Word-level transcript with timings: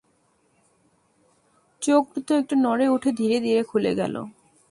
চোখদুটো 1.81 2.31
একটু 2.35 2.55
নড়ে 2.55 2.85
উঠে 2.89 3.09
ধীরে 3.11 3.37
ধীরে 3.39 3.61
খুলে 3.63 3.91
গেল। 3.95 4.15